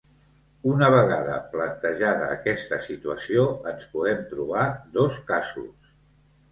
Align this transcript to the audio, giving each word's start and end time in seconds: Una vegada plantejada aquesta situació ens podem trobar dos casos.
Una 0.69 0.87
vegada 0.95 1.35
plantejada 1.51 2.31
aquesta 2.37 2.81
situació 2.87 3.47
ens 3.75 3.87
podem 3.95 4.27
trobar 4.35 4.69
dos 4.99 5.23
casos. 5.33 5.95